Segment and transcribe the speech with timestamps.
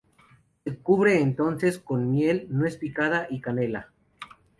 [0.63, 3.91] Se cubre entonces con miel, nuez picada y canela.